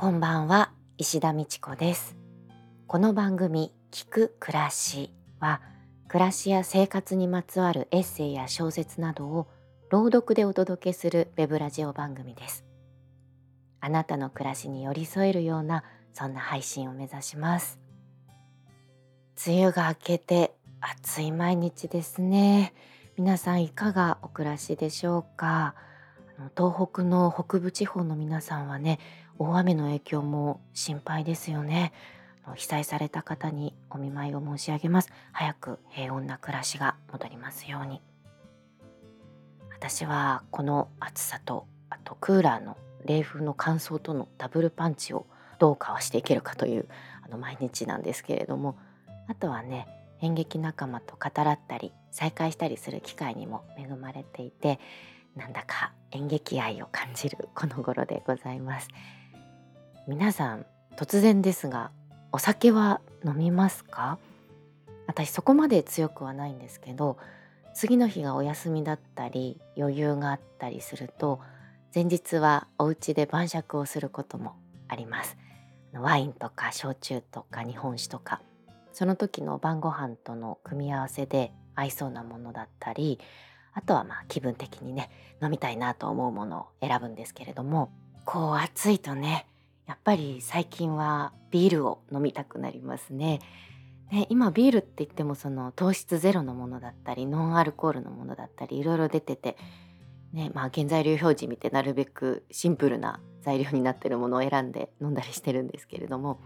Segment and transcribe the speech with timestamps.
[0.00, 2.16] こんばんは石田美智子です。
[2.86, 5.60] この番組聞く暮らしは
[6.06, 9.48] 暮らしや生活にまつわるエッセイや小説などを
[9.90, 12.64] 朗読でお届けするウェブラジオ番組です。
[13.80, 15.82] あなたの暮らしに寄り添えるような
[16.12, 17.80] そんな配信を目指します。
[19.44, 22.72] 梅雨が明けて暑い毎日ですね。
[23.16, 25.74] 皆さんいかがお暮らしでしょうか？
[26.56, 29.00] 東北の北部地方の皆さんはね
[29.38, 31.92] 大雨の影響も心配ですよね。
[32.56, 35.10] 被災された方にお見舞いを申し上げます。
[35.32, 38.00] 早く平穏な暮らしが戻りますように。
[39.70, 45.26] 私はこの暑さとあとクーラーの冷風の乾燥とのダブルパンチを
[45.60, 46.88] どうかわしていけるかという
[47.24, 48.76] あの毎日なんですけれども
[49.28, 49.86] あとはね
[50.20, 54.80] 演劇仲間と語らったり再会したりする機会にも恵まれていて
[55.36, 58.88] なんだか演劇愛を感じるこの頃でございます。
[60.08, 60.64] 皆さん
[60.96, 61.90] 突然ですが
[62.32, 64.16] お酒は飲みますか？
[65.06, 67.18] 私そこまで強くはないんですけど
[67.74, 71.40] 次の日がお休みだったり余裕があったりすると
[71.94, 74.54] 前日はお家で晩酌をすることも
[74.88, 75.36] あります。
[75.92, 78.40] ワインとか焼酎とか日本酒とか
[78.94, 83.20] その時の晩ご飯との組み合わせで合いそうなものだったり
[83.74, 85.10] あとはまあ気分的にね
[85.42, 87.90] 飲みたいなと思うものを選ぶんですけれども
[88.24, 89.44] こう暑いとね
[89.88, 93.40] やっぱり最近はビールを飲みたくなりますね。
[94.12, 99.56] ね今ビールって言ってもその糖質ゼロのものだったりノンアルコールのものだったりいろいろ出てて、
[100.34, 106.38] ねまあ、原材料表示見てなるべくシンプルな材料になってるものを選んで飲んだりしてるんですけれども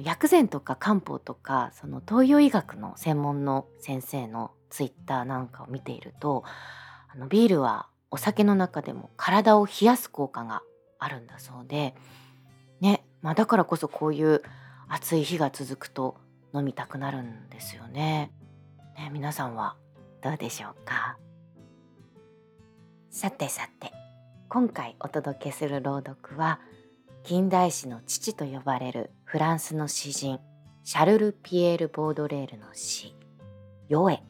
[0.00, 6.44] 薬膳とか漢方とかその東洋医学の専門の先生のツイッターなんかを見ていると
[7.12, 10.62] あのビールはお酒の中でも体を冷やす効果が
[11.00, 11.96] あるんだそうで。
[13.22, 14.42] まあ、だからこそこういう
[14.88, 16.16] 暑い日が続くと
[16.54, 18.32] 飲みたくなるんですよね。
[18.96, 19.76] ね皆さんは
[20.20, 21.16] どうでしょうか？
[23.10, 23.92] さてさて
[24.48, 26.60] 今回お届けする朗読は
[27.22, 30.40] 近代史の父と呼ばれるフランスの詩人
[30.82, 33.14] シャルル・ピエール・ボードレールの詩
[33.88, 34.22] 「ヨエ」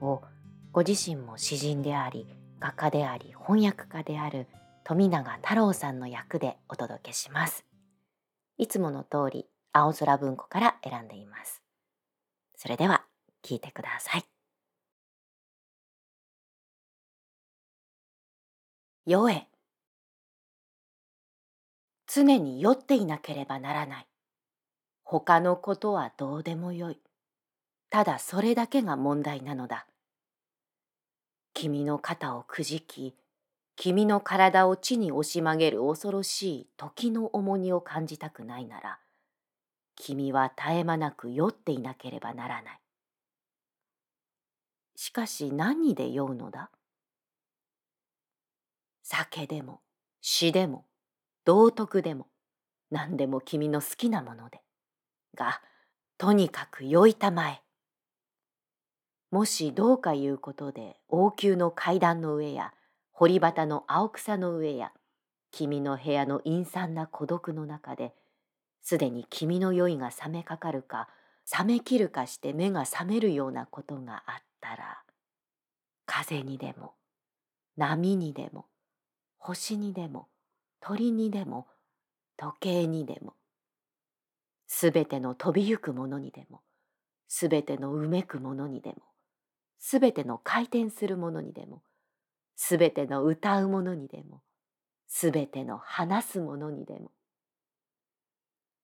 [0.00, 0.22] を
[0.70, 2.26] ご自身も詩人であり
[2.60, 4.48] 画家であり翻訳家である
[4.84, 7.64] 富永太郎さんの役でお届けします。
[8.56, 11.62] いつもの通り青空文庫から選んでいます。
[12.56, 13.04] それでは
[13.42, 14.24] 聞いてください。
[19.06, 19.48] 酔え。
[22.06, 24.06] 常に酔っていなければならない。
[25.02, 27.00] 他のことはどうでもよい。
[27.90, 29.86] ただそれだけが問題なのだ。
[31.52, 33.14] 君の肩をくじき、
[33.76, 38.98] 君の体を地に押し曲げる恐ろしい時の重荷を感じたくないなら、
[39.96, 42.80] 君は絶え間なく酔っていなければならない。
[44.96, 46.70] しかし何で酔うのだ？
[49.02, 49.80] 酒でも
[50.20, 50.86] 詩でも
[51.44, 52.28] 道徳でも
[52.90, 54.60] 何でも君の好きなもので。
[55.36, 55.60] が、
[56.16, 57.60] とにかく酔いたまえ。
[59.32, 62.72] もしどうかいうことで王宮の階段の上や
[63.16, 64.90] 堀端の青草の上や
[65.52, 68.12] 君の部屋の陰惨な孤独の中で
[68.82, 71.08] すでに君の酔いが冷めかかるか
[71.56, 74.98] 冷めきるかして目が覚めるようなことがあったら
[76.06, 76.94] 風にでも
[77.76, 78.66] 波にでも
[79.38, 80.26] 星にでも
[80.80, 81.68] 鳥にでも
[82.36, 83.34] 時計にでも
[84.66, 86.62] すべての飛びゆくものにでも
[87.28, 88.96] すべてのうめくものにでも
[89.78, 91.82] すべての回転するものにでも
[92.56, 94.42] すべての歌うものにでも、
[95.06, 97.10] すべての話すものにでも、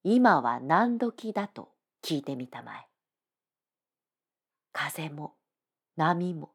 [0.03, 1.73] 今は何時だと
[2.03, 2.87] 聞いてみたまえ。
[4.73, 5.35] 風も
[5.97, 6.53] 波も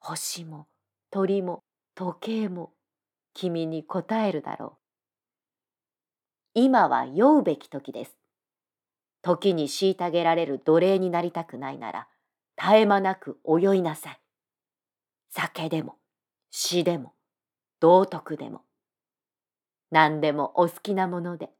[0.00, 0.66] 星も
[1.10, 1.62] 鳥も
[1.94, 2.72] 時計も
[3.34, 4.80] 君に答えるだろう。
[6.54, 8.16] 今は酔うべき時です。
[9.22, 12.08] 時に虐げられる奴隷になりたくないなら、
[12.56, 14.20] 絶え間なく泳いなさい。
[15.30, 15.99] 酒でも、
[16.50, 17.14] 詩でも
[17.80, 18.62] 道徳でも
[19.90, 21.50] 何でもお好きなもので。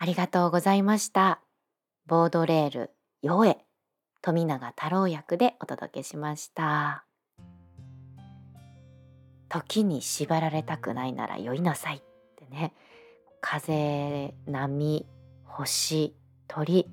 [0.00, 1.40] ありがとうございました。
[2.06, 2.90] ボードレール
[3.22, 3.58] 「よえ」
[4.22, 7.04] 富永太郎役でお届けしました。
[9.48, 12.02] 時に縛られたくないなら酔いなさいっ
[12.36, 12.74] てね。
[13.40, 15.06] 風波
[15.46, 16.14] 星
[16.46, 16.86] 鳥。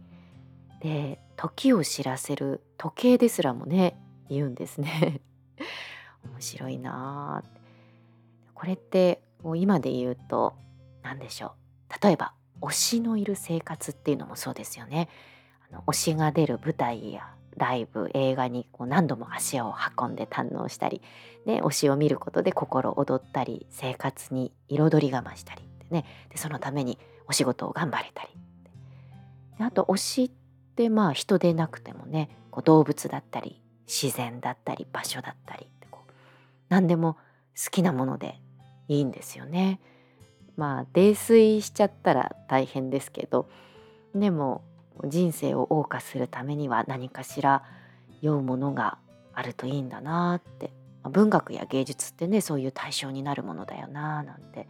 [0.86, 3.98] で時を知らせる時計ですらもね
[4.30, 5.20] 言うんですね。
[6.24, 7.44] 面白いな
[8.54, 10.54] これってもう今で言うと
[11.02, 11.54] 何でしょ
[11.90, 12.06] う。
[12.06, 15.10] 例えば推しのいる生活っていうのもそうですよね。
[15.72, 21.02] あの推しが出る舞台やライブ映画にこう何度も足を運んで堪能したり、
[21.48, 26.06] ね、推しを見ることで心躍ったり生活に彩りが増したりってね。
[26.30, 28.30] でそのためにお仕事を頑張れたり
[29.58, 30.45] であと推しっ
[30.76, 36.12] てまあ人でなくてもねこう動物だったり自然だったり場所だったりってこう
[36.70, 37.18] 何でも
[37.56, 38.40] 好きなもので
[38.88, 39.80] いいんですよね。
[40.58, 43.50] まあ泥酔しちゃったら大変ですけど
[44.14, 44.62] でも
[45.04, 47.64] 人生を謳歌するためには何かしら
[48.22, 48.98] 酔うものが
[49.34, 50.72] あるといいんだなって
[51.04, 54.68] 文学や芸術ってねそういう対象になるものだよななんて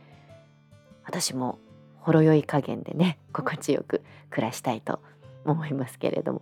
[1.05, 1.59] 私も
[1.99, 5.14] ほろ酔い加減でね心地よく暮らしたいと思います
[5.45, 6.41] 思いますけれども。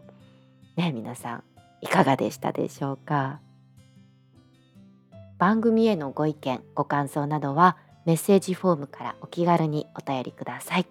[0.75, 1.43] ね皆さん
[1.81, 3.39] いかがでしたでしょうか？
[5.37, 10.87] 番組へのご意見ご感想などはメッセージフォームからお気軽にお便りください。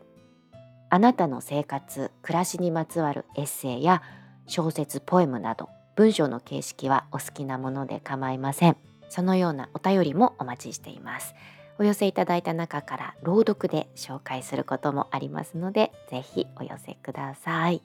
[0.90, 4.02] あなたの生活暮らしにまつわるエッセイや
[4.46, 8.76] 小説ポエムなど文章の形式はお好きなもので構いません。
[9.08, 11.34] そのようなお便りもお待ちしています。
[11.78, 17.80] お寄せいただいた中から朗読で紹介することもありますのでぜひお寄せください。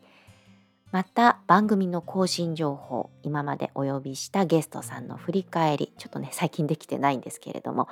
[0.92, 7.88] また番組の更新情報今までお呼びしたゲストさんの振り返りちょっとね最近できてないんですけれども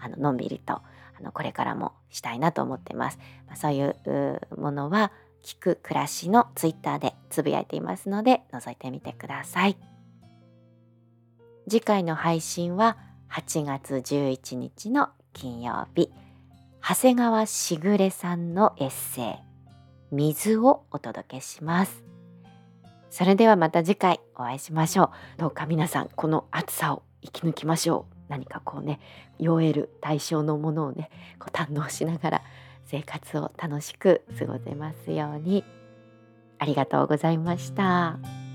[0.00, 0.82] あののんびりとあ
[1.22, 5.12] のこれからもしたいなと思ってます、まあ、そういうものは
[5.44, 9.76] 聞く暮らしのツイッターでつぶやいていますので覗いてみてください。
[11.68, 12.96] 次回の配信は
[13.30, 16.10] 8月11日の金曜日。
[16.80, 19.34] 長谷川しぐれさんのエッセイ
[20.10, 22.17] 「水」をお届けします。
[23.10, 25.10] それではまた次回お会いしましょう。
[25.38, 28.14] どうか皆さんこの暑さを生き抜きましょう。
[28.28, 29.00] 何かこうね
[29.38, 32.42] 酔える対象のものをねこう堪能しながら
[32.86, 35.64] 生活を楽しく過ごせますように。
[36.58, 38.47] ありがとうございました。